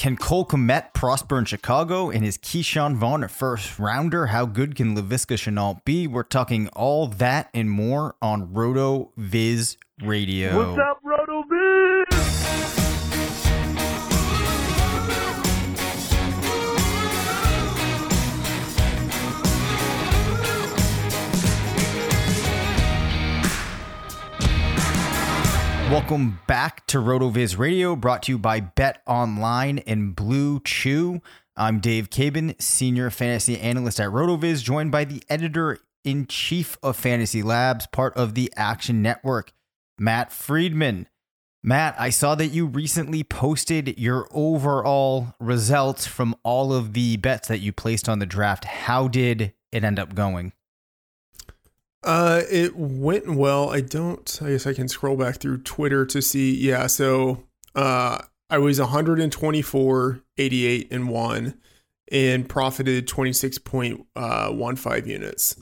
[0.00, 4.28] Can Cole Kmet prosper in Chicago in his Ke'Shawn Vaughn a first rounder?
[4.28, 6.06] How good can Laviska Shenault be?
[6.06, 10.56] We're talking all that and more on Roto Viz Radio.
[10.56, 11.19] What's up, Roto
[26.00, 31.20] Welcome back to RotoViz Radio, brought to you by Bet Online and Blue Chew.
[31.56, 36.96] I'm Dave Caban, Senior Fantasy Analyst at RotoViz, joined by the Editor in Chief of
[36.96, 39.52] Fantasy Labs, part of the Action Network,
[39.98, 41.06] Matt Freedman.
[41.62, 47.46] Matt, I saw that you recently posted your overall results from all of the bets
[47.48, 48.64] that you placed on the draft.
[48.64, 50.54] How did it end up going?
[52.02, 53.70] Uh, it went well.
[53.70, 54.38] I don't.
[54.42, 56.56] I guess I can scroll back through Twitter to see.
[56.56, 61.60] Yeah, so uh, I was 124, 88, and one,
[62.10, 65.56] and profited 26.15 units.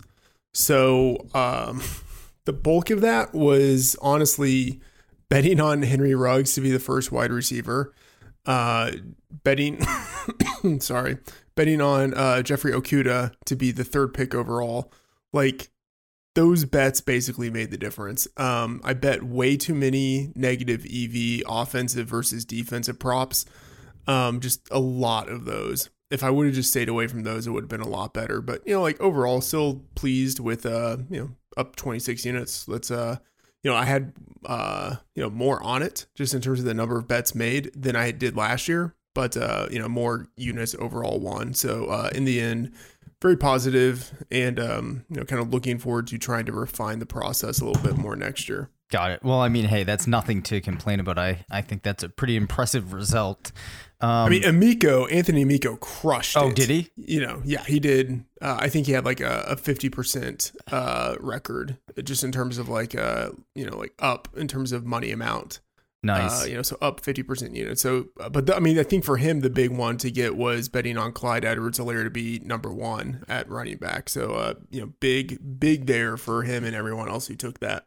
[0.55, 1.83] So um,
[2.45, 4.81] the bulk of that was honestly
[5.29, 7.93] betting on Henry Ruggs to be the first wide receiver.
[8.47, 8.93] Uh,
[9.45, 9.85] betting,
[10.79, 11.19] sorry,
[11.55, 14.93] betting on uh, Jeffrey Okudah to be the third pick overall.
[15.33, 15.71] Like
[16.39, 18.29] those bets basically made the difference.
[18.37, 23.45] Um, I bet way too many negative EV offensive versus defensive props.
[24.07, 25.91] Um, just a lot of those.
[26.13, 28.15] If I would have just stayed away from those, it would have been a lot
[28.15, 28.41] better.
[28.41, 32.69] But you know, like overall, still pleased with uh, you know, up 26 units.
[32.69, 33.17] Let's uh,
[33.65, 34.13] you know, I had
[34.47, 37.73] uh, you know, more on it just in terms of the number of bets made
[37.75, 38.95] than I did last year.
[39.13, 41.53] But uh, you know, more units overall won.
[41.53, 42.75] So uh, in the end
[43.21, 47.07] very positive and um, you know kind of looking forward to trying to refine the
[47.07, 48.71] process a little bit more next year.
[48.91, 49.23] Got it.
[49.23, 51.19] Well, I mean, hey, that's nothing to complain about.
[51.19, 53.53] I, I think that's a pretty impressive result.
[54.01, 56.57] Um, I mean, Amico, Anthony Amico crushed oh, it.
[56.57, 56.91] did he?
[56.97, 58.25] You know, yeah, he did.
[58.41, 62.71] Uh, I think he had like a, a 50% uh, record just in terms of
[62.71, 65.61] like, uh, you know, like up in terms of money amount.
[66.03, 66.45] Nice.
[66.45, 67.79] Uh, you know, so up 50% unit.
[67.79, 70.37] So, uh, but the, I mean, I think for him, the big one to get
[70.37, 74.09] was betting on Clyde Edwards Helaire to be number one at running back.
[74.09, 77.87] So, uh, you know, big, big there for him and everyone else who took that.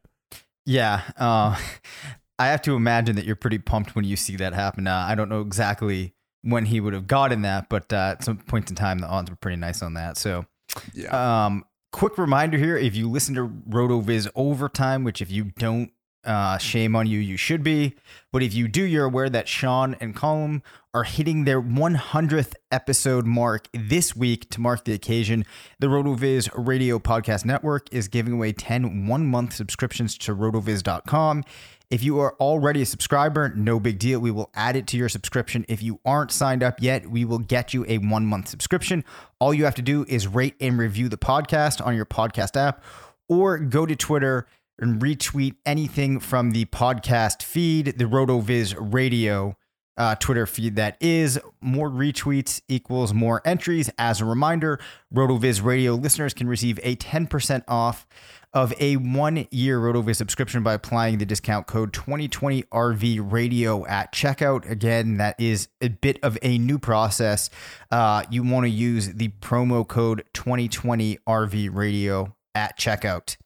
[0.66, 1.02] Yeah.
[1.18, 1.58] Uh,
[2.40, 4.88] I have to imagine that you're pretty pumped when you see that happen.
[4.88, 8.38] Uh, I don't know exactly when he would have gotten that, but uh, at some
[8.38, 10.18] points in time, the odds were pretty nice on that.
[10.18, 10.46] So,
[10.94, 11.46] yeah.
[11.46, 15.92] Um, quick reminder here if you listen to RotoViz overtime, which if you don't,
[16.24, 17.20] uh, shame on you.
[17.20, 17.96] You should be.
[18.32, 20.62] But if you do, you're aware that Sean and Colm
[20.94, 25.46] are hitting their 100th episode mark this week to mark the occasion.
[25.80, 31.44] The RotoViz Radio Podcast Network is giving away 10 one month subscriptions to rotoviz.com.
[31.90, 34.20] If you are already a subscriber, no big deal.
[34.20, 35.66] We will add it to your subscription.
[35.68, 39.04] If you aren't signed up yet, we will get you a one month subscription.
[39.40, 42.84] All you have to do is rate and review the podcast on your podcast app
[43.28, 44.48] or go to Twitter
[44.82, 49.56] and retweet anything from the podcast feed, the RotoViz radio
[49.98, 51.40] uh, Twitter feed that is.
[51.62, 53.90] More retweets equals more entries.
[53.98, 54.80] As a reminder,
[55.14, 58.08] RotoViz radio listeners can receive a 10% off
[58.54, 64.70] of a one year RotoViz subscription by applying the discount code 2020RV radio at checkout.
[64.70, 67.50] Again, that is a bit of a new process.
[67.92, 73.38] Uh, you want to use the promo code 2020RV radio at checkout.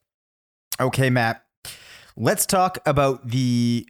[0.80, 1.44] Okay, Matt.
[2.18, 3.88] Let's talk about the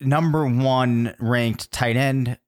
[0.00, 2.38] number one ranked tight end.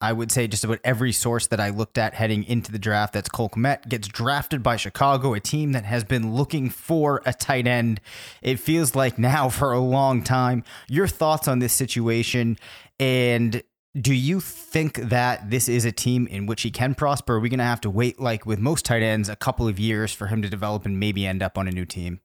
[0.00, 3.14] I would say just about every source that I looked at heading into the draft,
[3.14, 7.32] that's Cole Kmet, gets drafted by Chicago, a team that has been looking for a
[7.32, 8.00] tight end.
[8.42, 10.62] It feels like now for a long time.
[10.88, 12.58] Your thoughts on this situation
[13.00, 13.62] and
[14.00, 17.34] do you think that this is a team in which he can prosper?
[17.34, 19.78] Are we going to have to wait, like with most tight ends, a couple of
[19.78, 22.20] years for him to develop and maybe end up on a new team?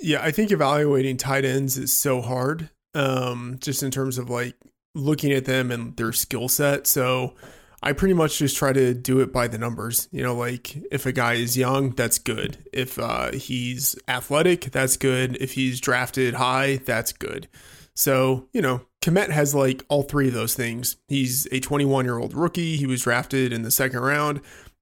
[0.00, 2.70] Yeah, I think evaluating tight ends is so hard.
[2.94, 4.54] Um, just in terms of like
[4.94, 6.86] looking at them and their skill set.
[6.86, 7.34] So
[7.82, 10.08] I pretty much just try to do it by the numbers.
[10.12, 12.64] You know, like if a guy is young, that's good.
[12.72, 15.36] If uh, he's athletic, that's good.
[15.40, 17.48] If he's drafted high, that's good.
[17.94, 20.96] So, you know, Kmet has like all three of those things.
[21.08, 22.76] He's a 21 year old rookie.
[22.76, 24.40] He was drafted in the second round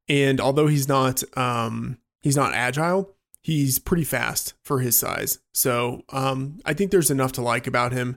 [0.08, 3.14] And although he's not um, he's not agile,
[3.50, 5.40] he's pretty fast for his size.
[5.52, 8.16] So um, I think there's enough to like about him.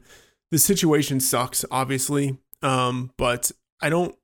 [0.52, 3.52] The situation sucks, obviously, um, but
[3.82, 4.16] I don't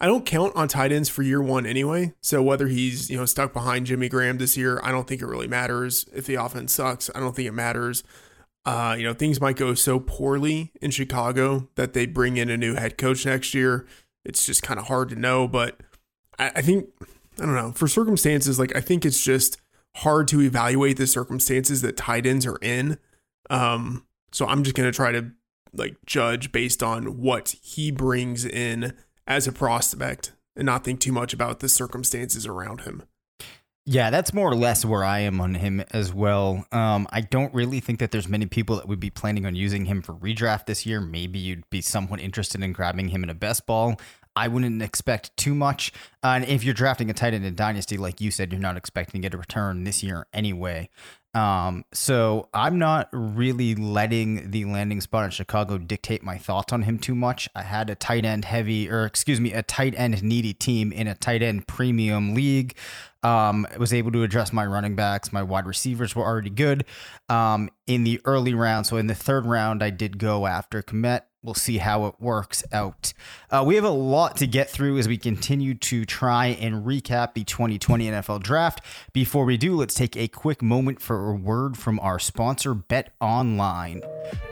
[0.00, 2.14] I don't count on tight ends for year one anyway.
[2.22, 5.26] So whether he's you know stuck behind Jimmy Graham this year, I don't think it
[5.26, 6.06] really matters.
[6.14, 8.02] If the offense sucks, I don't think it matters.
[8.64, 12.56] Uh, you know, things might go so poorly in Chicago that they bring in a
[12.56, 13.86] new head coach next year.
[14.24, 15.78] It's just kind of hard to know, but
[16.38, 16.86] I, I think
[17.38, 19.58] I don't know for circumstances like I think it's just
[19.96, 22.98] hard to evaluate the circumstances that tight ends are in.
[23.50, 25.30] Um, so I'm just gonna try to
[25.72, 28.94] like judge based on what he brings in
[29.26, 33.02] as a prospect and not think too much about the circumstances around him.
[33.86, 36.66] Yeah, that's more or less where I am on him as well.
[36.72, 39.84] Um, I don't really think that there's many people that would be planning on using
[39.84, 41.02] him for redraft this year.
[41.02, 44.00] Maybe you'd be somewhat interested in grabbing him in a best ball.
[44.36, 45.92] I wouldn't expect too much.
[46.22, 48.76] Uh, and if you're drafting a tight end in Dynasty, like you said, you're not
[48.76, 50.88] expecting to get a return this year anyway.
[51.34, 56.82] Um, so I'm not really letting the landing spot in Chicago dictate my thoughts on
[56.82, 57.48] him too much.
[57.56, 61.08] I had a tight end heavy, or excuse me, a tight end needy team in
[61.08, 62.76] a tight end premium league.
[63.24, 65.32] Um, was able to address my running backs.
[65.32, 66.84] My wide receivers were already good
[67.28, 68.86] um, in the early round.
[68.86, 72.64] So in the third round, I did go after Kmet we'll see how it works
[72.72, 73.12] out.
[73.50, 77.34] Uh, we have a lot to get through as we continue to try and recap
[77.34, 78.80] the 2020 NFL Draft.
[79.12, 83.10] Before we do, let's take a quick moment for a word from our sponsor, Bet
[83.20, 84.02] Online.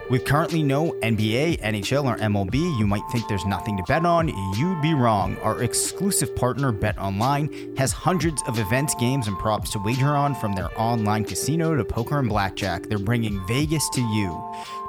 [0.09, 4.27] With currently no NBA, NHL, or MLB, you might think there's nothing to bet on.
[4.55, 5.37] You'd be wrong.
[5.37, 10.35] Our exclusive partner, Bet Online, has hundreds of events, games, and props to wager on
[10.35, 12.83] from their online casino to poker and blackjack.
[12.83, 14.43] They're bringing Vegas to you.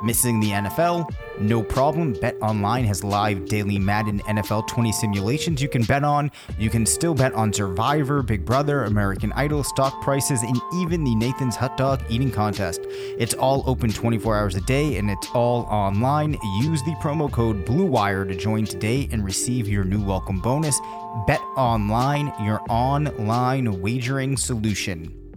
[0.04, 1.10] Missing the NFL?
[1.40, 2.12] No problem.
[2.12, 6.30] Bet Online has live daily Madden NFL 20 simulations you can bet on.
[6.58, 11.14] You can still bet on Survivor, Big Brother, American Idol, stock prices, and even the
[11.14, 12.82] Nathan's Hot Dog eating contest.
[12.84, 16.36] It's all open 24 hours a day and it's all online.
[16.60, 20.78] Use the promo code BLUEWIRE to join today and receive your new welcome bonus.
[21.26, 25.34] Bet Online, your online wagering solution.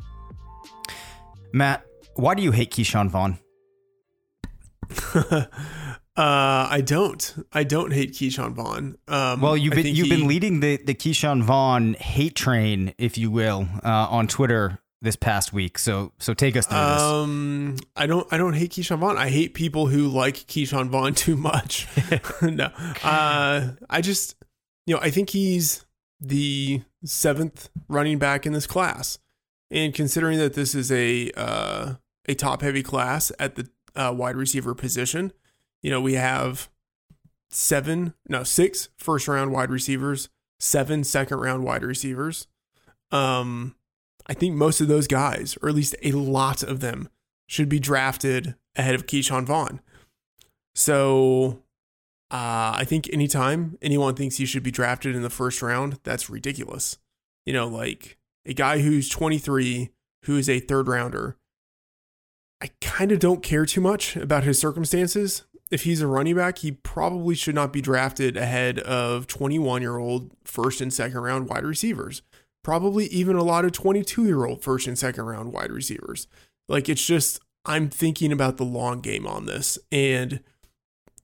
[1.54, 1.86] Matt,
[2.16, 3.40] why do you hate Ke'Shawn Vaughn?
[5.16, 5.48] uh,
[6.16, 7.36] I don't.
[7.54, 8.98] I don't hate Ke'Shawn Vaughn.
[9.08, 13.18] Um, well, you've been you've he- been leading the the Ke'Shawn Vaughn hate train, if
[13.18, 15.78] you will, uh, on Twitter this past week.
[15.78, 17.02] So so take us through this.
[17.02, 18.28] Um, I don't.
[18.32, 19.18] I don't hate Ke'Shawn Vaughn.
[19.18, 21.88] I hate people who like Ke'Shawn Vaughn too much.
[22.42, 22.72] no,
[23.04, 24.36] uh, I just,
[24.86, 25.86] you know, I think he's
[26.20, 29.20] the seventh running back in this class,
[29.70, 31.94] and considering that this is a uh,
[32.28, 35.34] a top heavy class at the uh, wide receiver position,
[35.82, 36.70] you know, we have
[37.50, 40.30] seven, no, six first round wide receivers,
[40.60, 42.48] seven second round wide receivers.
[43.12, 43.76] Um,
[44.28, 47.10] I think most of those guys, or at least a lot of them,
[47.48, 49.80] should be drafted ahead of Ke'Shawn Vaughn.
[50.76, 51.64] So
[52.30, 56.30] uh, I think anytime anyone thinks he should be drafted in the first round, that's
[56.30, 56.98] ridiculous.
[57.46, 59.90] You know, like a guy who's 23,
[60.26, 61.38] who is a third rounder,
[62.62, 65.44] I kind of don't care too much about his circumstances.
[65.70, 69.98] If he's a running back, he probably should not be drafted ahead of 21 year
[69.98, 72.22] old first and second round wide receivers.
[72.64, 76.28] Probably even a lot of 22 year old first and second round wide receivers.
[76.68, 79.78] Like it's just, I'm thinking about the long game on this.
[79.92, 80.42] And,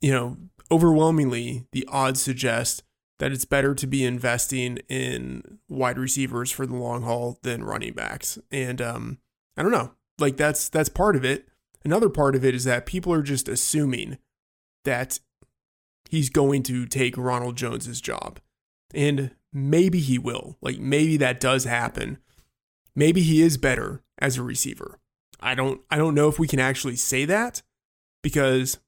[0.02, 0.38] you know,
[0.70, 2.84] overwhelmingly, the odds suggest
[3.20, 7.94] that it's better to be investing in wide receivers for the long haul than running
[7.94, 8.38] backs.
[8.52, 9.18] And um,
[9.56, 11.48] I don't know, like that's that's part of it.
[11.84, 14.18] Another part of it is that people are just assuming
[14.86, 15.20] that
[16.10, 18.40] he's going to take Ronald Jones's job.
[18.94, 20.58] And maybe he will.
[20.62, 22.20] Like maybe that does happen.
[22.96, 25.00] Maybe he is better as a receiver.
[25.40, 27.62] I don't I don't know if we can actually say that
[28.22, 28.80] because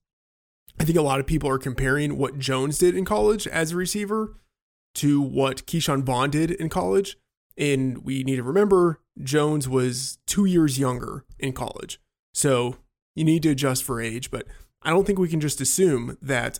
[0.80, 3.76] I think a lot of people are comparing what Jones did in college as a
[3.76, 4.38] receiver
[4.96, 7.18] to what Ke'Shawn Vaughn did in college.
[7.58, 12.00] And we need to remember Jones was two years younger in college.
[12.34, 12.78] So
[13.16, 14.30] you need to adjust for age.
[14.30, 14.46] But
[14.82, 16.60] I don't think we can just assume that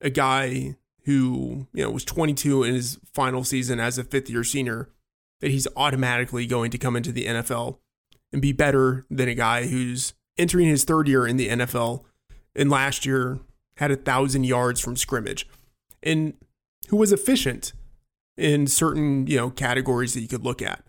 [0.00, 4.44] a guy who, you know, was 22 in his final season as a fifth year
[4.44, 4.90] senior,
[5.40, 7.78] that he's automatically going to come into the NFL
[8.32, 12.04] and be better than a guy who's entering his third year in the NFL
[12.54, 13.40] and last year
[13.76, 15.48] had a thousand yards from scrimmage
[16.02, 16.34] and
[16.88, 17.72] who was efficient
[18.36, 20.84] in certain you know categories that you could look at.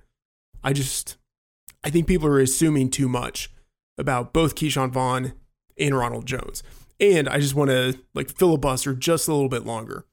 [0.64, 1.18] I just
[1.84, 3.52] I think people are assuming too much
[3.98, 5.34] about both Ke'Shawn Vaughn
[5.78, 6.64] and Ronald Jones.
[7.00, 10.06] And I just want to like filibuster just a little bit longer.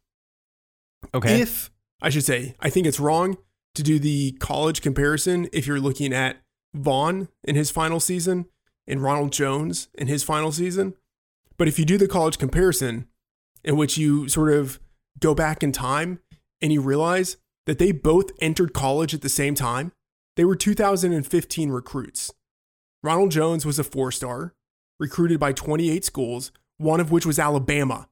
[1.14, 1.40] Okay.
[1.40, 1.70] If
[2.00, 3.38] I should say, I think it's wrong
[3.74, 6.42] to do the college comparison if you're looking at
[6.74, 8.46] Vaughn in his final season
[8.86, 10.94] and Ronald Jones in his final season.
[11.56, 13.06] But if you do the college comparison,
[13.64, 14.80] in which you sort of
[15.20, 16.18] go back in time
[16.62, 19.92] and you realize that they both entered college at the same time,
[20.37, 22.33] they were 2015 recruits.
[23.02, 24.54] Ronald Jones was a four star,
[24.99, 28.09] recruited by 28 schools, one of which was Alabama.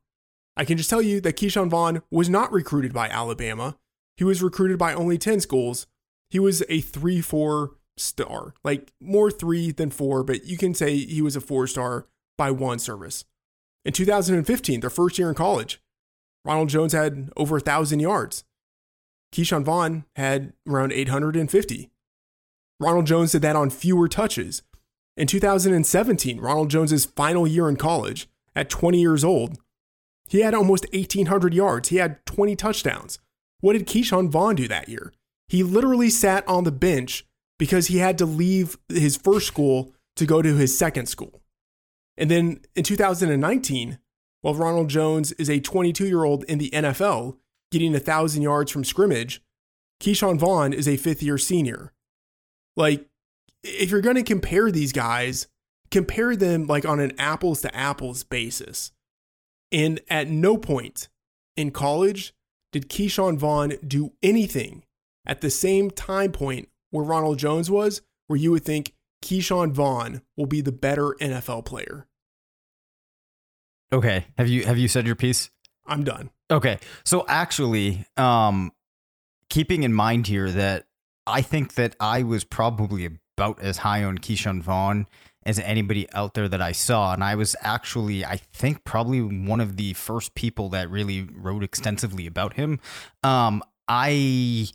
[0.57, 3.78] I can just tell you that Ke'Shawn Vaughn was not recruited by Alabama.
[4.16, 5.87] He was recruited by only 10 schools.
[6.28, 10.97] He was a 3 4 star, like more 3 than 4, but you can say
[10.97, 13.25] he was a 4 star by one service.
[13.85, 15.80] In 2015, their first year in college,
[16.44, 18.44] Ronald Jones had over 1,000 yards.
[19.32, 21.90] Ke'Shawn Vaughn had around 850.
[22.80, 24.62] Ronald Jones did that on fewer touches.
[25.16, 29.59] In 2017, Ronald Jones's final year in college, at 20 years old,
[30.28, 31.88] he had almost 1,800 yards.
[31.88, 33.18] He had 20 touchdowns.
[33.61, 35.12] What did Ke'Shawn Vaughn do that year?
[35.49, 37.26] He literally sat on the bench
[37.59, 41.42] because he had to leave his first school to go to his second school.
[42.16, 43.99] And then in 2019,
[44.42, 47.37] while Ronald Jones is a 22 year old in the NFL,
[47.70, 49.42] getting 1,000 yards from scrimmage,
[50.00, 51.92] Ke'Shawn Vaughn is a fifth year senior.
[52.76, 53.06] Like,
[53.62, 55.47] if you're going to compare these guys,
[55.90, 58.92] compare them like on an apples to apples basis.
[59.70, 61.09] And at no point
[61.56, 62.32] in college
[62.73, 64.85] did Ke'Shawn Vaughn do anything
[65.26, 70.23] at the same time point where Ronald Jones was, where you would think Ke'Shawn Vaughn
[70.37, 72.06] will be the better NFL player.
[73.92, 74.26] Okay.
[74.38, 75.50] Have you have you said your piece?
[75.87, 76.30] I'm done.
[76.50, 76.78] Okay.
[77.04, 78.73] So actually, um,
[79.49, 80.87] keeping in mind here that
[81.26, 83.06] I think that I was probably
[83.37, 85.06] about as high on Ke'Shawn Vaughn
[85.44, 87.12] as anybody out there that I saw.
[87.12, 91.64] And I was actually, I think, probably one of the first people that really wrote
[91.64, 92.78] extensively about him.
[93.23, 94.68] Um, I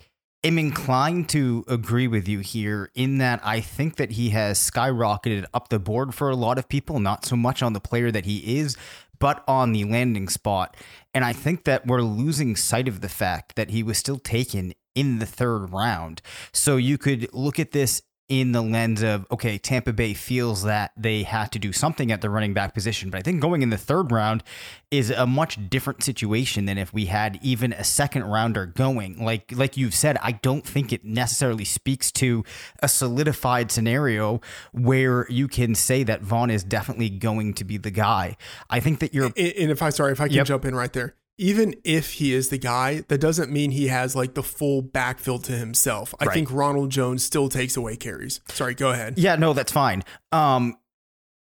[0.43, 5.45] am inclined to agree with you here in that I think that he has skyrocketed
[5.53, 8.25] up the board for a lot of people, not so much on the player that
[8.25, 8.77] he is,
[9.19, 10.75] but on the landing spot.
[11.13, 14.73] And I think that we're losing sight of the fact that he was still taken
[14.95, 16.21] in the third round.
[16.51, 20.91] So you could look at this in the lens of okay, Tampa Bay feels that
[20.97, 23.69] they have to do something at the running back position, but I think going in
[23.69, 24.43] the third round
[24.89, 29.23] is a much different situation than if we had even a second rounder going.
[29.23, 32.43] Like like you've said, I don't think it necessarily speaks to
[32.81, 34.41] a solidified scenario
[34.71, 38.37] where you can say that Vaughn is definitely going to be the guy.
[38.69, 39.35] I think that you're And
[39.71, 40.47] if I sorry, if I can Yep.
[40.47, 41.15] jump in right there.
[41.37, 45.43] Even if he is the guy, that doesn't mean he has like the full backfield
[45.45, 46.15] to himself.
[46.19, 46.33] I Right.
[46.33, 48.39] think Ronald Jones still takes away carries.
[48.49, 49.17] Sorry, go ahead.
[49.17, 50.03] Yeah, no, that's fine.
[50.31, 50.77] Um,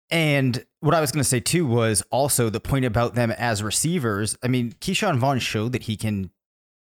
[0.09, 3.63] and what I was going to say too was also the point about them as
[3.63, 4.37] receivers.
[4.43, 6.29] I mean, Ke'Shawn Vaughn showed that he can,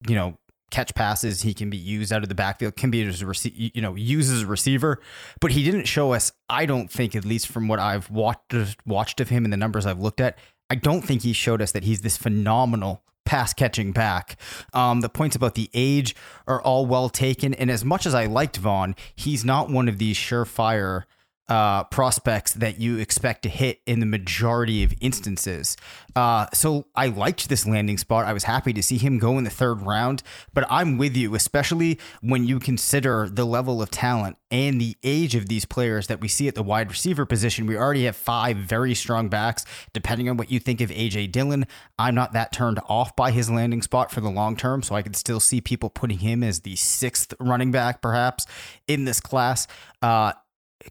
[0.08, 0.38] you know,
[0.70, 1.42] catch passes.
[1.42, 2.76] He can be used out of the backfield.
[2.76, 5.00] Can be as a rece- you know, used as a receiver.
[5.40, 6.32] But he didn't show us.
[6.48, 8.54] I don't think, at least from what I've watched
[8.86, 11.72] watched of him and the numbers I've looked at, I don't think he showed us
[11.72, 14.38] that he's this phenomenal pass catching back.
[14.72, 16.14] Um, the points about the age
[16.46, 17.52] are all well taken.
[17.54, 21.02] And as much as I liked Vaughn, he's not one of these surefire
[21.48, 25.76] uh, prospects that you expect to hit in the majority of instances.
[26.16, 28.24] Uh, so I liked this landing spot.
[28.24, 30.22] I was happy to see him go in the third round,
[30.54, 35.34] but I'm with you, especially when you consider the level of talent and the age
[35.34, 37.66] of these players that we see at the wide receiver position.
[37.66, 39.64] We already have five very strong backs.
[39.92, 41.66] Depending on what you think of AJ Dillon,
[41.98, 45.02] I'm not that turned off by his landing spot for the long term, so I
[45.02, 48.46] could still see people putting him as the sixth running back, perhaps,
[48.88, 49.66] in this class.
[50.02, 50.32] Uh,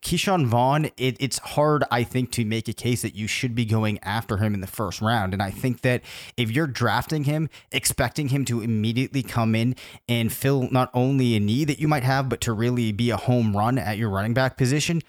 [0.02, 3.66] Ke'Shawn Vaughn, it, it's hard, I think, to make a case that you should be
[3.66, 5.34] going after him in the first round.
[5.34, 6.02] And I think that
[6.38, 9.75] if you're drafting him, expecting him to immediately come in
[10.08, 13.18] and fill not only a need that you might have, but to really be a
[13.18, 15.02] home run at your running back position,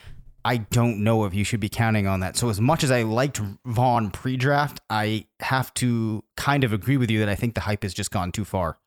[0.44, 2.36] I don't know if you should be counting on that.
[2.36, 6.96] So, as much as I liked Vaughn pre draft, I have to kind of agree
[6.96, 8.78] with you that I think the hype has just gone too far.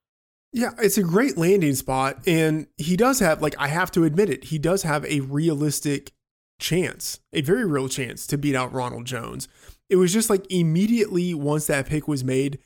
[0.51, 2.19] Yeah, it's a great landing spot.
[2.25, 6.11] And he does have, like, I have to admit it, he does have a realistic
[6.59, 9.47] chance, a very real chance to beat out Ronald Jones.
[9.89, 12.59] It was just like immediately once that pick was made,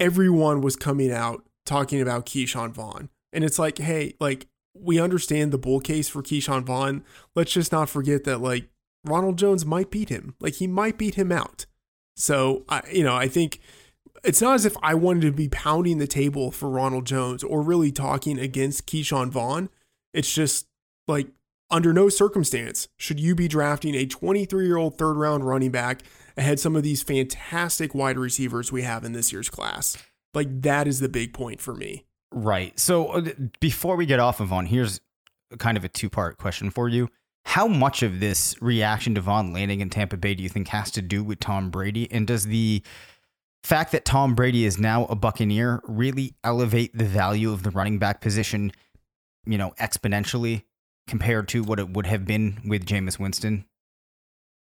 [0.00, 3.10] everyone was coming out talking about Ke'Shawn Vaughn.
[3.32, 7.04] And it's like, hey, like, we understand the bull case for Ke'Shawn Vaughn.
[7.34, 8.68] Let's just not forget that, like,
[9.04, 10.34] Ronald Jones might beat him.
[10.40, 11.66] Like, he might beat him out.
[12.16, 13.60] So, I, you know, I think
[14.24, 17.62] it's not as if I wanted to be pounding the table for Ronald Jones or
[17.62, 19.68] really talking against Ke'Shawn Vaughn.
[20.12, 20.66] It's just
[21.06, 21.28] like
[21.70, 26.02] under no circumstance should you be drafting a 23 year old third round running back
[26.36, 29.96] ahead some of these fantastic wide receivers we have in this year's class.
[30.32, 32.04] Like that is the big point for me.
[32.32, 32.78] Right.
[32.78, 35.00] So uh, before we get off of Vaughn, here's
[35.58, 37.08] kind of a two part question for you.
[37.44, 40.90] How much of this reaction to Vaughn landing in Tampa Bay do you think has
[40.92, 42.10] to do with Tom Brady?
[42.10, 42.82] And does the
[43.66, 47.98] fact that Tom Brady is now a Buccaneer really elevate the value of the running
[47.98, 48.72] back position,
[49.46, 50.64] you know, exponentially
[51.06, 53.64] compared to what it would have been with Jameis Winston?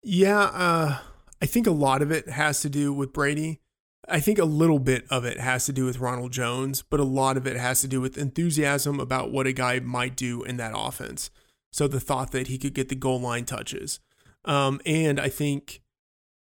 [0.02, 0.98] Yeah, uh,
[1.42, 3.60] I think a lot of it has to do with Brady.
[4.08, 7.04] I think a little bit of it has to do with Ronald Jones, but a
[7.04, 10.56] lot of it has to do with enthusiasm about what a guy might do in
[10.56, 11.30] that offense.
[11.70, 14.00] So the thought that he could get the goal line touches.
[14.44, 15.82] Um, and I think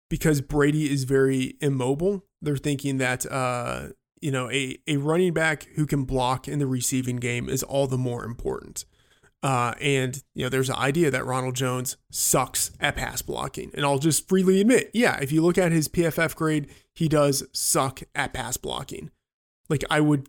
[0.09, 3.89] because Brady is very immobile, they're thinking that uh,
[4.21, 7.87] you know a, a running back who can block in the receiving game is all
[7.87, 8.85] the more important.
[9.41, 13.85] Uh, and you know, there's an idea that Ronald Jones sucks at pass blocking, and
[13.85, 18.01] I'll just freely admit, yeah, if you look at his PFF grade, he does suck
[18.15, 19.11] at pass blocking.
[19.69, 20.29] Like I would,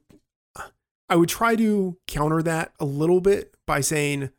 [1.09, 4.29] I would try to counter that a little bit by saying,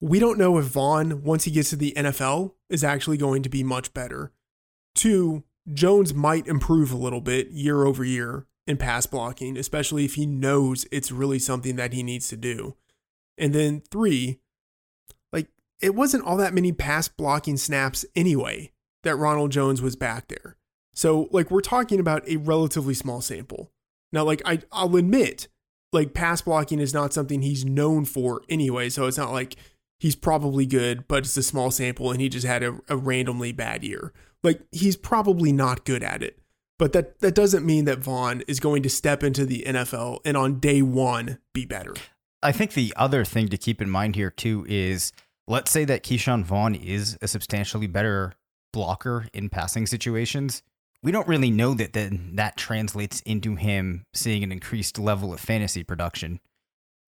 [0.00, 3.50] we don't know if Vaughn, once he gets to the NFL, is actually going to
[3.50, 4.32] be much better.
[4.94, 10.14] Two, Jones might improve a little bit year over year in pass blocking, especially if
[10.14, 12.76] he knows it's really something that he needs to do.
[13.38, 14.40] And then three,
[15.32, 15.48] like
[15.80, 20.56] it wasn't all that many pass blocking snaps anyway that Ronald Jones was back there.
[20.94, 23.72] So like we're talking about a relatively small sample.
[24.12, 25.48] Now like I I'll admit
[25.92, 29.56] like pass blocking is not something he's known for anyway, so it's not like
[29.98, 33.52] he's probably good, but it's a small sample and he just had a, a randomly
[33.52, 34.12] bad year.
[34.42, 36.38] Like he's probably not good at it.
[36.78, 40.36] But that that doesn't mean that Vaughn is going to step into the NFL and
[40.36, 41.94] on day 1 be better.
[42.42, 45.12] I think the other thing to keep in mind here too is
[45.46, 48.32] let's say that Ke'Shawn Vaughn is a substantially better
[48.72, 50.62] blocker in passing situations.
[51.02, 55.40] We don't really know that then that translates into him seeing an increased level of
[55.40, 56.40] fantasy production.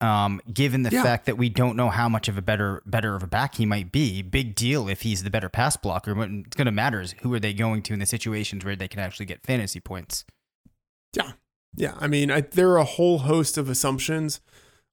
[0.01, 1.03] Um, given the Yeah.
[1.03, 3.65] fact that we don't know how much of a better better of a back he
[3.65, 6.15] might be, big deal if he's the better pass blocker.
[6.15, 8.77] What it's going to matter is who are they going to in the situations where
[8.77, 10.25] they can actually get fantasy points.
[11.17, 11.33] Yeah.
[11.77, 11.95] Yeah.
[11.99, 14.41] I mean, I, there are a whole host of assumptions,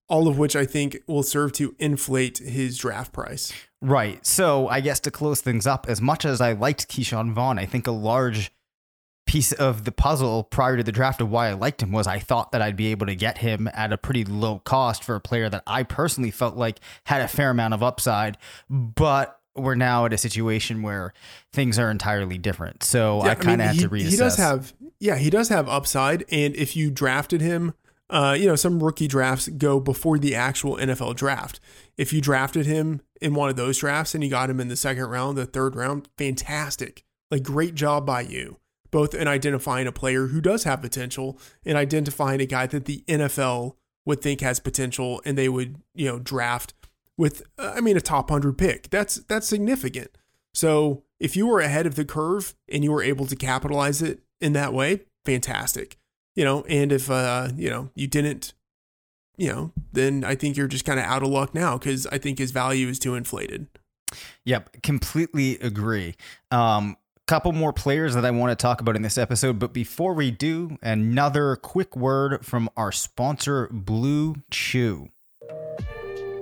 [0.08, 3.52] all of which I think will serve to inflate his draft price.
[3.82, 4.26] Right.
[4.26, 7.66] So I guess to close things up, as much as I liked Ke'Shawn Vaughn, I
[7.66, 8.52] think a large
[9.32, 12.20] piece of the puzzle prior to the draft of why I liked him was I
[12.20, 15.22] thought that I'd be able to get him at a pretty low cost for a
[15.22, 18.38] player that I personally felt like had a fair amount of upside,
[18.70, 21.14] but we're now at a situation where
[21.54, 22.84] things are entirely different.
[22.84, 24.10] So Yeah, I kind of had he, to reassess.
[24.10, 26.26] He does have, yeah, he does have upside.
[26.30, 27.74] And if you drafted him,
[28.10, 31.62] uh, you know, some rookie drafts go before the actual NFL draft.
[31.96, 34.76] If you drafted him in one of those drafts and you got him in the
[34.76, 37.06] second round, the third round, fantastic.
[37.30, 38.58] Like, great job by you,
[38.92, 43.04] both in identifying a player who does have potential and identifying a guy that the
[43.08, 43.76] NFL
[44.06, 46.74] would think has potential and they would, you know, draft
[47.18, 48.90] with, uh, I mean, a top 100 pick.
[48.90, 50.18] That's, that's significant.
[50.54, 54.22] So if you were ahead of the curve and you were able to capitalize it
[54.42, 55.98] in that way, fantastic.
[56.36, 58.54] You know, and if uh, you know, you didn't,
[59.38, 62.18] you know, then I think you're just kind of out of luck now because I
[62.18, 63.68] think his value is too inflated.
[64.46, 66.16] Yep, completely agree.
[66.50, 66.98] Um,
[67.32, 70.32] couple more players that I want to talk about in this episode, but before we
[70.32, 75.08] do, another quick word from our sponsor, Blue Chew.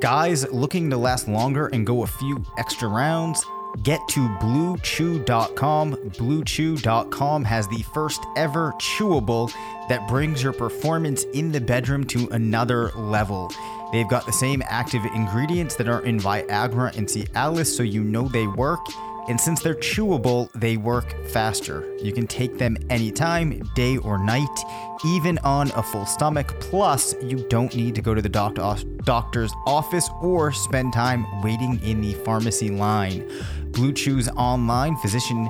[0.02, 3.45] Guys looking to last longer and go a few extra rounds,
[3.84, 5.93] get to bluechew.com.
[5.93, 9.54] Bluechew.com has the first ever chewable
[9.89, 13.52] that brings your performance in the bedroom to another level.
[13.91, 18.28] They've got the same active ingredients that are in Viagra and Cialis, so you know
[18.28, 18.84] they work.
[19.30, 21.96] And since they're chewable, they work faster.
[22.02, 24.60] You can take them anytime, day or night,
[25.06, 26.60] even on a full stomach.
[26.60, 31.80] Plus, you don't need to go to the doctor, doctor's office or spend time waiting
[31.84, 33.30] in the pharmacy line.
[33.72, 35.48] Blue Chew's online physician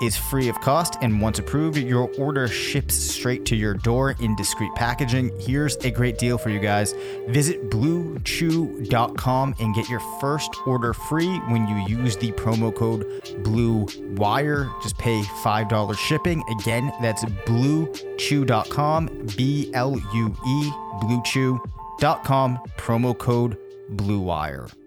[0.00, 4.36] is free of cost, and once approved, your order ships straight to your door in
[4.36, 5.30] discreet packaging.
[5.40, 6.94] Here's a great deal for you guys.
[7.28, 13.06] Visit bluechew.com and get your first order free when you use the promo code
[13.42, 14.82] BLUEWIRE.
[14.82, 16.42] Just pay $5 shipping.
[16.60, 23.58] Again, that's bluechew.com, B L U E, bluechew.com, promo code
[23.94, 24.85] BLUEWIRE.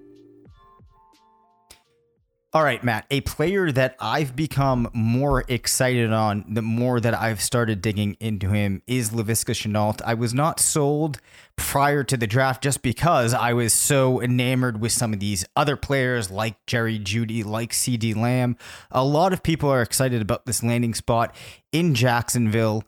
[2.51, 7.41] All right, Matt, a player that I've become more excited on the more that I've
[7.41, 10.01] started digging into him is Laviska Shenault.
[10.03, 11.19] I was not sold
[11.57, 15.75] prior to the draft just because I was so enamored with some of these other
[15.75, 18.57] players like Jerry Jeudy, like CeeDee Lamb.
[18.89, 21.35] A lot of people are excited about this landing spot
[21.71, 22.83] in Jacksonville.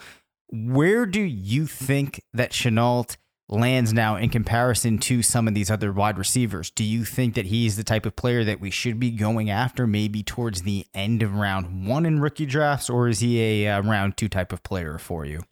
[0.49, 3.15] Where do you think that Shenault
[3.51, 6.71] lands now in comparison to some of these other wide receivers.
[6.71, 9.85] Do you think that he's the type of player that we should be going after
[9.85, 13.81] maybe towards the end of round one in rookie drafts, or is he a uh,
[13.81, 15.43] round two type of player for you?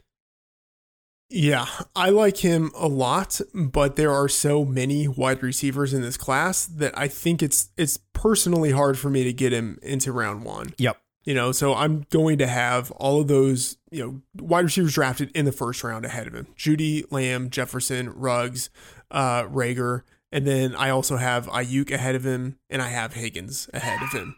[1.31, 6.17] Yeah, I like him a lot, but there are so many wide receivers in this
[6.17, 10.43] class that I think it's it's personally hard for me to get him into round
[10.43, 10.73] 1.
[10.79, 10.97] Yep.
[11.29, 15.29] You know, so I'm going to have all of those, you know, wide receivers drafted
[15.35, 16.47] in the first round ahead of him.
[16.57, 18.71] Jeudy, Lamb, Jefferson, Ruggs,
[19.11, 23.69] uh, Reagor, and then I also have Aiyuk ahead of him, and I have Higgins
[23.75, 24.37] ahead of him.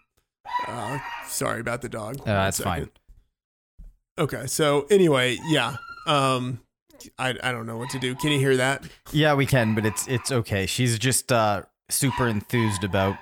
[0.67, 2.19] Uh, sorry about the dog.
[2.19, 2.89] Uh, that's fine.
[4.19, 5.77] Okay, so anyway, yeah.
[6.08, 6.60] Um,
[7.17, 8.15] I, I don't know what to do.
[8.15, 8.84] Can you hear that?
[9.13, 10.65] Yeah, we can, but it's it's okay.
[10.65, 13.15] She's just uh, super enthused about.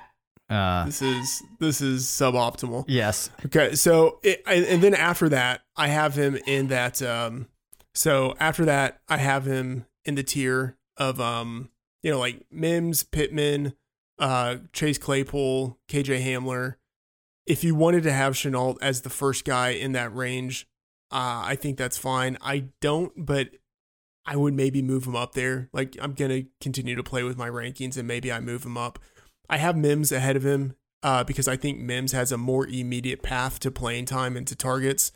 [0.50, 2.84] Uh, This is this is suboptimal.
[2.88, 3.30] yes.
[3.46, 7.00] Okay, so it, and then after that, I have him in that.
[7.00, 7.46] Um,
[7.94, 11.70] so after that, I have him in the tier of um,
[12.02, 13.74] you know, like Mims, Pittman,
[14.18, 16.74] uh, Chase Claypool, KJ Hamler.
[17.46, 20.66] If you wanted to have Shenault as the first guy in that range,
[21.10, 22.38] uh, I think that's fine.
[22.40, 23.50] I don't, but
[24.26, 25.68] I would maybe move him up there.
[25.72, 28.98] Like I'm gonna continue to play with my rankings, and maybe I move him up.
[29.50, 33.22] I have Mims ahead of him uh, because I think Mims has a more immediate
[33.22, 35.10] path to playing time and to targets.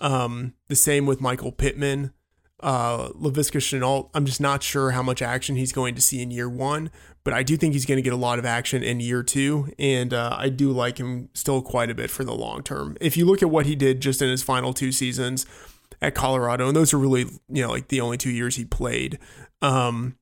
[0.00, 2.12] Um, the same with Michael Pittman.
[2.60, 6.32] Uh, Laviska Shenault, I'm just not sure how much action he's going to see in
[6.32, 6.90] year one,
[7.22, 9.72] but I do think he's going to get a lot of action in year two.
[9.78, 12.96] And uh, I do like him still quite a bit for the long term.
[13.00, 15.46] If you look at what he did just in his final two seasons
[16.02, 19.20] at Colorado, and those are really, you know, like the only two years he played,
[19.62, 20.16] um,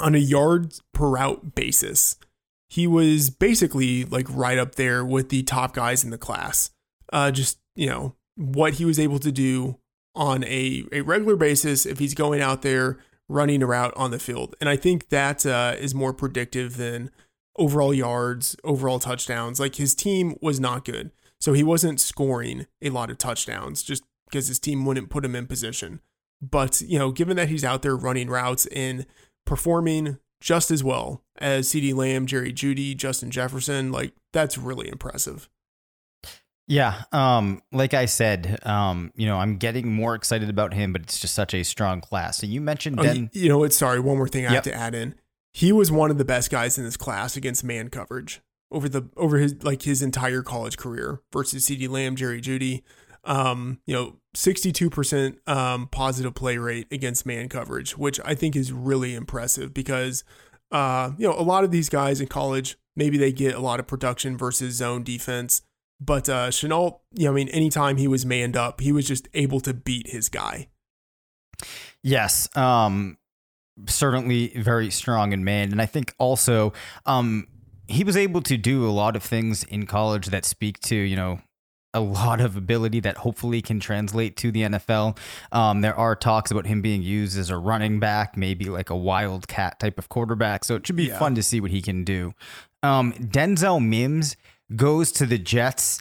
[0.00, 2.16] on a yards per route basis,
[2.72, 6.70] he was basically like right up there with the top guys in the class.
[7.12, 9.78] Uh, just, you know, what he was able to do
[10.14, 14.18] on a, a regular basis if he's going out there running a route on the
[14.18, 14.56] field.
[14.58, 17.10] And I think that uh, is more predictive than
[17.58, 19.60] overall yards, overall touchdowns.
[19.60, 21.10] Like his team was not good.
[21.42, 25.36] So he wasn't scoring a lot of touchdowns just because his team wouldn't put him
[25.36, 26.00] in position.
[26.40, 29.04] But, you know, given that he's out there running routes and
[29.44, 35.48] performing just as well as CeeDee Lamb, Jerry Jeudy, Justin Jefferson, like that's really impressive.
[36.68, 41.02] Yeah, um, like I said, um, you know, I'm getting more excited about him, but
[41.02, 42.38] it's just such a strong class.
[42.38, 43.30] So you mentioned Oh, Den.
[43.32, 43.72] you know what?
[43.72, 44.64] Sorry, one more thing I Yep.
[44.64, 45.14] have to add in.
[45.52, 49.08] He was one of the best guys in this class against man coverage over the
[49.16, 52.82] over his like his entire college career versus CeeDee Lamb, Jerry Jeudy.
[53.24, 58.72] Um, you know, 62% um positive play rate against man coverage, which I think is
[58.72, 60.24] really impressive because
[60.70, 63.78] uh, you know, a lot of these guys in college, maybe they get a lot
[63.78, 65.62] of production versus zone defense.
[66.00, 69.28] But uh Shenault, you know, I mean, anytime he was manned up, he was just
[69.34, 70.68] able to beat his guy.
[72.02, 73.18] Yes, um,
[73.86, 76.72] certainly very strong in man, and I think also,
[77.06, 77.46] um,
[77.86, 81.14] he was able to do a lot of things in college that speak to you
[81.14, 81.40] know
[81.94, 85.16] a lot of ability that hopefully can translate to the NFL.
[85.52, 88.96] Um, there are talks about him being used as a running back, maybe like a
[88.96, 90.64] wildcat type of quarterback.
[90.64, 91.18] So it should be Yeah.
[91.18, 92.34] fun to see what he can do.
[92.82, 94.36] Um, Denzel Mims
[94.74, 96.00] goes to the Jets.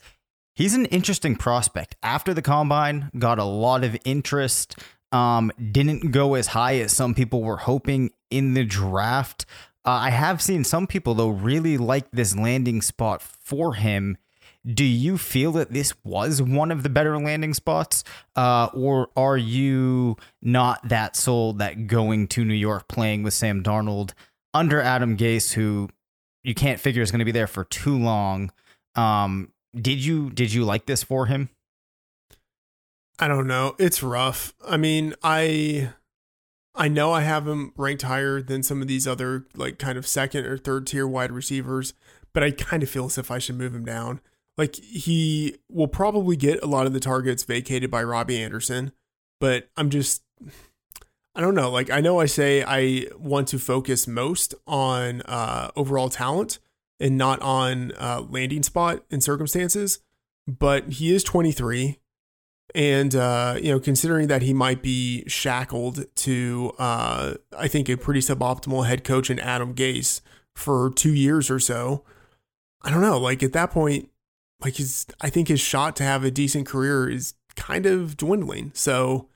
[0.55, 1.95] He's an interesting prospect.
[2.03, 4.77] After the combine, got a lot of interest.
[5.11, 9.45] Um, didn't go as high as some people were hoping in the draft.
[9.85, 14.17] Uh, I have seen some people though really like this landing spot for him.
[14.65, 18.03] Do you feel that this was one of the better landing spots,
[18.35, 23.63] uh, or are you not that sold that going to New York playing with Sam
[23.63, 24.13] Darnold
[24.53, 25.89] under Adam Gase, who
[26.43, 28.51] you can't figure is going to be there for too long?
[28.95, 31.49] Um, did you did you like this for him?
[33.19, 33.75] I don't know.
[33.79, 34.53] It's rough.
[34.67, 35.89] I mean, I
[36.75, 40.07] I know I have him ranked higher than some of these other like kind of
[40.07, 41.93] second or third tier wide receivers,
[42.33, 44.21] but I kind of feel as if I should move him down.
[44.57, 48.91] Like he will probably get a lot of the targets vacated by Robbie Anderson,
[49.39, 50.23] but I'm just
[51.33, 51.71] I don't know.
[51.71, 56.59] Like I know I say I want to focus most on uh overall talent
[56.99, 59.99] and not on uh landing spot and circumstances,
[60.47, 61.97] but he is 23
[62.73, 67.97] and uh, you know, considering that he might be shackled to, uh, I think a
[67.97, 70.21] pretty suboptimal head coach in Adam Gase
[70.55, 72.03] for two years or so,
[72.81, 73.17] I don't know.
[73.19, 74.09] Like at that point,
[74.63, 78.71] like his, I think his shot to have a decent career is kind of dwindling.
[78.73, 79.27] So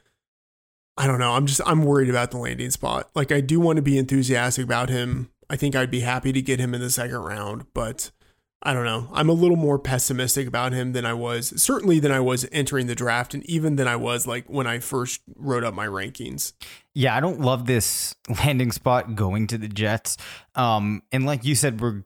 [0.97, 1.33] I don't know.
[1.33, 3.09] I'm just I'm worried about the landing spot.
[3.15, 5.29] Like I do want to be enthusiastic about him.
[5.49, 8.11] I think I'd be happy to get him in the second round, but
[8.63, 9.09] I don't know.
[9.13, 12.87] I'm a little more pessimistic about him than I was, certainly than I was entering
[12.87, 16.53] the draft, and even than I was like when I first wrote up my rankings.
[16.95, 20.17] Yeah, I don't love this landing spot going to the Jets.
[20.55, 22.03] Um, and like you said, we're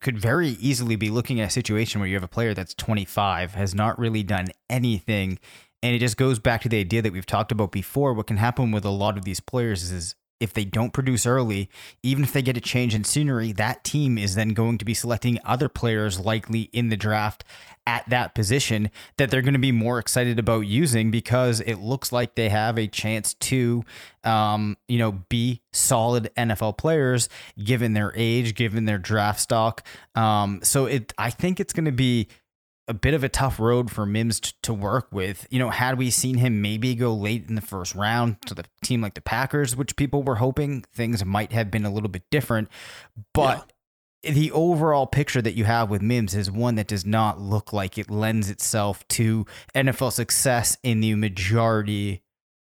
[0.00, 3.54] could very easily be looking at a situation where you have a player that's 25,
[3.54, 5.38] has not really done anything.
[5.82, 8.14] And it just goes back to the idea that we've talked about before.
[8.14, 11.70] What can happen with a lot of these players is if they don't produce early,
[12.02, 14.94] even if they get a change in scenery, that team is then going to be
[14.94, 17.44] selecting other players likely in the draft
[17.86, 22.12] at that position that they're going to be more excited about using because it looks
[22.12, 23.84] like they have a chance to,
[24.24, 27.28] um, you know, be solid NFL players
[27.62, 29.86] given their age, given their draft stock.
[30.14, 32.28] Um, so it, I think it's going to be
[32.86, 35.46] a bit of a tough road for Mims t- to work with.
[35.50, 38.64] You know, had we seen him maybe go late in the first round to the
[38.82, 42.24] team like the Packers, which people were hoping things might have been a little bit
[42.30, 42.68] different,
[43.32, 43.72] but
[44.22, 44.32] yeah.
[44.32, 47.96] the overall picture that you have with Mims is one that does not look like
[47.96, 52.22] it lends itself to NFL success in the majority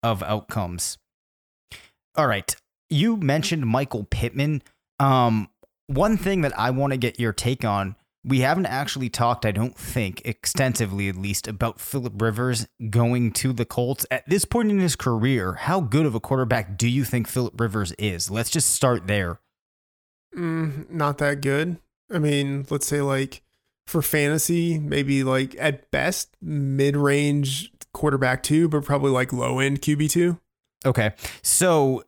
[0.02, 0.98] of outcomes.
[2.16, 2.56] All right,
[2.90, 4.64] you mentioned Michael Pittman.
[5.00, 5.50] Um,
[5.86, 9.52] one thing that I want to get your take on we haven't actually talked, I
[9.52, 14.06] don't think, extensively at least, about Philip Rivers going to the Colts.
[14.12, 17.60] At this point in his career, how good of a quarterback do you think Philip
[17.60, 18.30] Rivers is?
[18.30, 19.40] Let's just start there.
[20.36, 21.78] Mm, not that good.
[22.12, 23.42] I mean, let's say like
[23.88, 29.82] for fantasy, maybe like at best mid range quarterback two, but probably like low end
[29.82, 30.40] QB two.
[30.86, 31.12] Okay.
[31.42, 32.04] So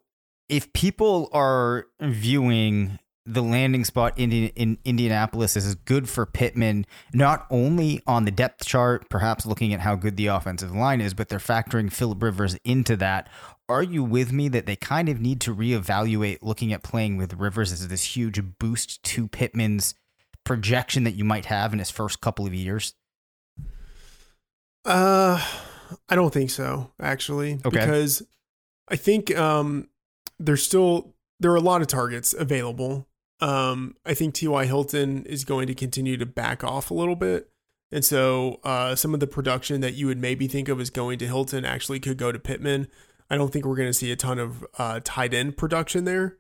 [0.50, 7.46] if people are viewing the landing spot in, in Indianapolis is good for Pittman, not
[7.50, 11.30] only on the depth chart, perhaps looking at how good the offensive line is, but
[11.30, 13.30] they're factoring Philip Rivers into that.
[13.70, 17.36] Are you with me that they kind of need to reevaluate looking at playing with
[17.36, 19.94] Rivers as this huge boost to Pittman's
[20.44, 22.96] projection that you might have in his first couple of years?
[24.84, 25.46] Uh,
[26.10, 27.70] I don't think so, actually, okay.
[27.70, 28.24] because
[28.90, 29.90] I think um,
[30.40, 33.08] there's still there are a lot of targets available
[33.42, 34.66] um, I think T.Y.
[34.66, 37.50] Hilton is going to continue to back off a little bit.
[37.92, 41.20] And so uh, some of the production that you would maybe think of as going
[41.20, 42.88] to Hilton actually could go to Pittman.
[43.30, 46.38] I don't think we're going to see a ton of uh, tight end production there.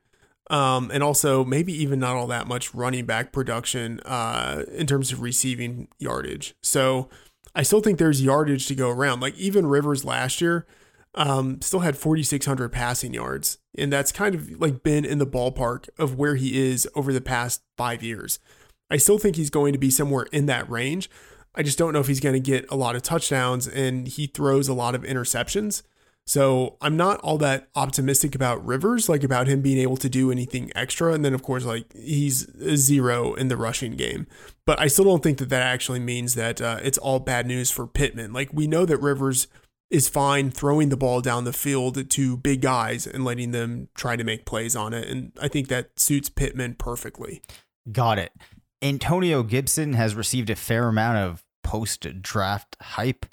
[0.49, 5.11] Um, and also maybe even not all that much running back production uh, in terms
[5.11, 6.55] of receiving yardage.
[6.61, 7.09] So
[7.55, 9.21] I still think there's yardage to go around.
[9.21, 10.65] Like even Rivers last year,
[11.15, 13.57] um, still had 4,600 passing yards.
[13.77, 17.21] And that's kind of like been in the ballpark of where he is over the
[17.21, 18.39] past five years.
[18.89, 21.09] I still think he's going to be somewhere in that range.
[21.55, 24.27] I just don't know if he's going to get a lot of touchdowns and he
[24.27, 25.83] throws a lot of interceptions.
[26.25, 30.31] So I'm not all that optimistic about Rivers, like about him being able to do
[30.31, 31.13] anything extra.
[31.13, 34.27] And then, of course, like he's zero in the rushing game.
[34.65, 37.71] But I still don't think that that actually means that uh, it's all bad news
[37.71, 38.31] for Pittman.
[38.31, 39.47] Like we know that Rivers
[39.91, 44.15] is fine throwing the ball down the field to big guys and letting them try
[44.15, 45.07] to make plays on it.
[45.07, 47.41] And I think that suits Pittman perfectly.
[47.91, 48.31] Got it.
[48.81, 53.25] Antonio Gibson has received a fair amount of post draft hype.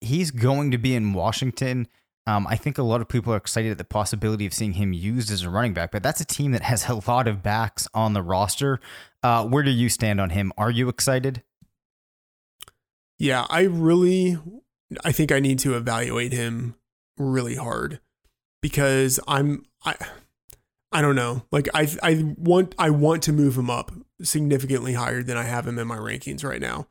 [0.00, 1.86] He's going to be in Washington.
[2.26, 4.92] Um, I think a lot of people are excited at the possibility of seeing him
[4.92, 7.88] used as a running back, but that's a team that has a lot of backs
[7.94, 8.80] on the roster.
[9.22, 10.52] Uh, where do you stand on him?
[10.58, 11.42] Are you excited?
[13.18, 14.38] Yeah, I really
[15.04, 16.74] I think I need to evaluate him
[17.16, 18.00] really hard
[18.60, 19.94] because I'm I
[20.92, 21.44] I don't know.
[21.52, 25.66] Like I I want I want to move him up significantly higher than I have
[25.66, 26.86] him in my rankings right now.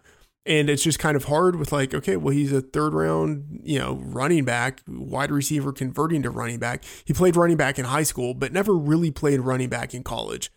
[0.46, 3.78] And it's just kind of hard with like, okay, well, he's a third round, you
[3.78, 6.84] know, running back, wide receiver converting to running back.
[7.06, 10.52] He played running back in high school, but never really played running back in college.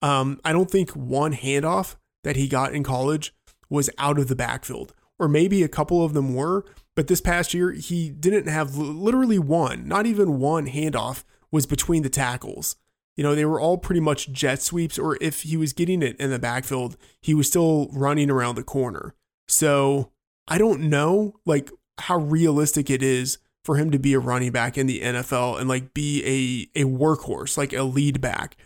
[0.00, 3.34] Um, I don't think one handoff that he got in college
[3.68, 7.54] was out of the backfield, or maybe a couple of them were, but this past
[7.54, 12.76] year, he didn't have literally one, not even one handoff was between the tackles.
[13.16, 16.16] You know, they were all pretty much jet sweeps, or if he was getting it
[16.18, 19.14] in the backfield, he was still running around the corner.
[19.48, 20.12] So
[20.48, 24.76] I don't know like how realistic it is for him to be a running back
[24.76, 28.56] in the NFL and like be a, a workhorse, like a lead back.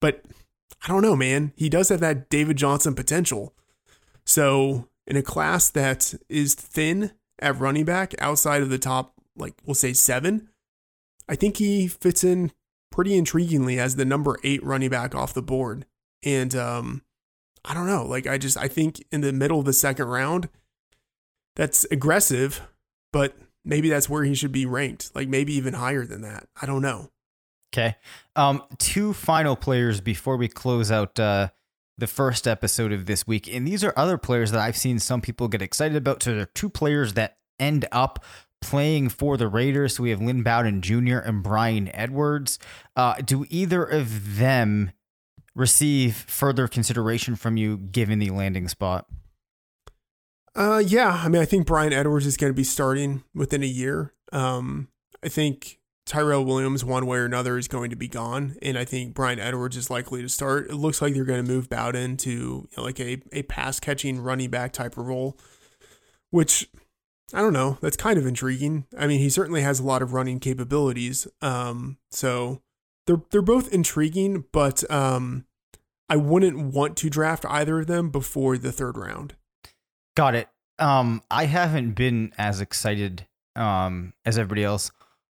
[0.00, 0.24] But
[0.84, 1.52] I don't know, man.
[1.56, 3.54] He does have that David Johnson potential.
[4.24, 9.54] So in a class that is thin at running back outside of the top, like
[9.64, 10.48] we'll say seven,
[11.28, 12.52] I think he fits in
[12.90, 15.86] pretty intriguingly as the number eight running back off the board.
[16.22, 17.02] And um,
[17.64, 20.48] I don't know, like I just I think in the middle of the second round,
[21.56, 22.62] that's aggressive,
[23.12, 26.48] but maybe that's where he should be ranked, like maybe even higher than that.
[26.60, 27.10] I don't know.
[27.74, 27.96] Okay.
[28.36, 31.48] Um, two final players before we close out uh,
[32.02, 33.46] the first episode of this week.
[33.46, 36.20] And these are other players that I've seen some people get excited about.
[36.20, 38.24] So they're two players that end up
[38.60, 39.94] playing for the Raiders.
[39.94, 41.18] So we have Lynn Bowden Jr.
[41.18, 42.58] and Bryan Edwards.
[42.96, 44.90] Uh, do either of them
[45.54, 49.06] receive further consideration from you given the landing spot?
[50.56, 51.22] Uh, yeah.
[51.24, 54.12] I mean, I think Bryan Edwards is going to be starting within a year.
[54.32, 54.88] Um,
[55.22, 55.78] I think
[56.12, 59.40] Tyrell Williams, one way or another, is going to be gone, and I think Bryan
[59.40, 60.68] Edwards is likely to start.
[60.68, 63.80] It looks like they're going to move Bowden to you know, like a a pass
[63.80, 65.38] catching running back type of role,
[66.28, 66.68] which
[67.32, 67.78] I don't know.
[67.80, 68.84] That's kind of intriguing.
[68.96, 71.26] I mean, he certainly has a lot of running capabilities.
[71.40, 72.60] Um, so
[73.06, 75.46] they're they're both intriguing, but um,
[76.10, 79.34] I wouldn't want to draft either of them before the third round.
[80.14, 80.48] Got it.
[80.78, 84.90] Um, I haven't been as excited um as everybody else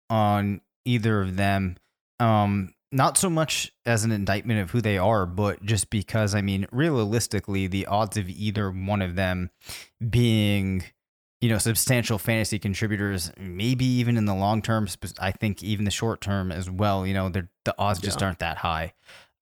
[0.09, 1.77] on either of them.
[2.21, 6.41] Um, not so much as an indictment of who they are, but just because I
[6.41, 9.51] mean, realistically, the odds of either one of them
[10.09, 10.85] being
[11.41, 14.89] you know substantial fantasy contributors maybe even in the long term
[15.21, 17.47] i think even the short term as well you know the
[17.79, 18.93] odds just aren't that high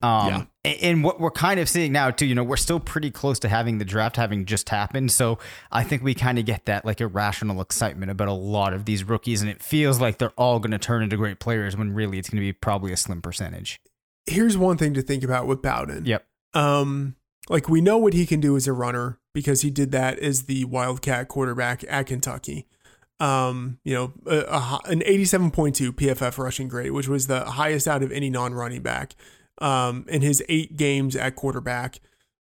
[0.03, 0.71] um Yeah.
[0.73, 3.49] and what we're kind of seeing now too you know we're still pretty close to
[3.49, 5.39] having the draft having just happened so
[5.73, 9.05] i think we kind of get that like irrational excitement about a lot of these
[9.05, 12.19] rookies and it feels like they're all going to turn into great players when really
[12.19, 13.81] it's going to be probably a slim percentage
[14.29, 16.05] Here's one thing to think about with Bowden.
[16.05, 17.15] yep Um,
[17.49, 20.43] like we know what he can do as a runner because he did that as
[20.43, 22.67] the Wildcat quarterback at Kentucky.
[23.21, 28.03] Um, you know, a, a, an 87.2 PFF rushing grade, which was the highest out
[28.03, 29.15] of any non-running back.
[29.59, 32.01] Um, in his eight games at quarterback,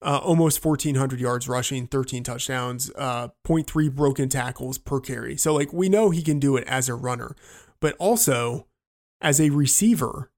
[0.03, 5.37] uh, almost 1,400 yards rushing, 13 touchdowns, uh, 0.3 broken tackles per carry.
[5.37, 7.35] So like we know he can do it as a runner,
[7.81, 8.67] but also
[9.21, 10.31] as a receiver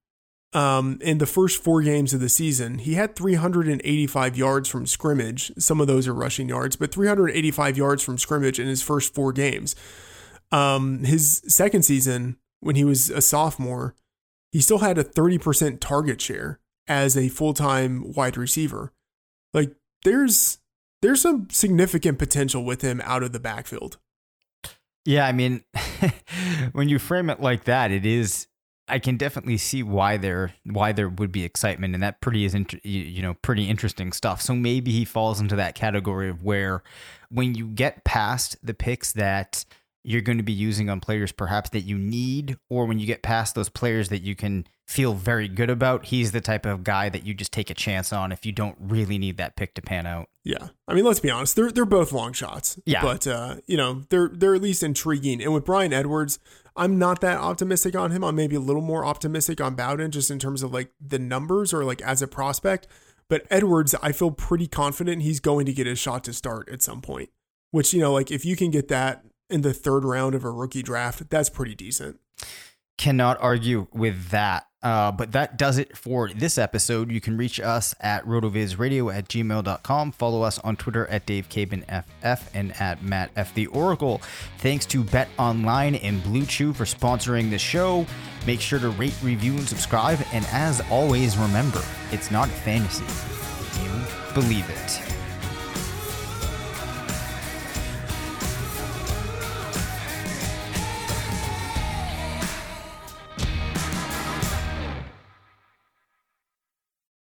[0.52, 5.52] um, in the first four games of the season, he had 385 yards from scrimmage.
[5.58, 9.32] Some of those are rushing yards, but 385 yards from scrimmage in his first four
[9.32, 9.76] games.
[10.50, 13.94] Um, his second season, when he was a sophomore,
[14.50, 16.58] he still had a 30% target share
[16.90, 18.92] as a full time wide receiver.
[19.54, 19.74] Like
[20.04, 20.58] there's
[21.00, 23.96] there's some significant potential with him out of the backfield.
[25.06, 25.62] Yeah, I mean,
[26.72, 28.48] when you frame it like that, it is.
[28.88, 32.54] I can definitely see why there why there would be excitement, and that pretty is
[32.54, 34.42] int- you you know pretty interesting stuff.
[34.42, 36.82] So maybe he falls into that category of where,
[37.30, 39.64] when you get past the picks that
[40.02, 43.22] you're going to be using on players perhaps that you need, or when you get
[43.22, 47.08] past those players that you can feel very good about, he's the type of guy
[47.08, 49.82] that you just take a chance on if you don't really need that pick to
[49.82, 50.28] pan out.
[50.42, 52.78] Yeah, I mean, let's be honest; they're they're both long shots.
[52.86, 53.02] Yeah.
[53.02, 55.42] but uh, you know, they're they're at least intriguing.
[55.42, 56.38] And with Bryan Edwards,
[56.74, 58.24] I'm not that optimistic on him.
[58.24, 61.74] I'm maybe a little more optimistic on Bowden, just in terms of like the numbers
[61.74, 62.86] or like as a prospect.
[63.28, 66.82] But Edwards, I feel pretty confident he's going to get his shot to start at
[66.82, 67.28] some point.
[67.70, 70.50] Which you know, like if you can get that in the third round of a
[70.50, 72.20] rookie draft, that's pretty decent.
[72.98, 74.66] cannot argue with that.
[74.82, 77.10] Uh, but that does it for this episode.
[77.10, 80.12] You can reach us at rotovizradio at gmail.com.
[80.12, 83.52] Follow us on Twitter at DaveCabanFF and at Matt F.
[83.54, 84.22] The Oracle.
[84.58, 88.06] Thanks to Bet Online and Blue Chew for sponsoring the show.
[88.46, 90.18] Make sure to rate, review, and subscribe.
[90.32, 93.04] And as always, remember, it's not fantasy.
[93.82, 95.09] You believe it.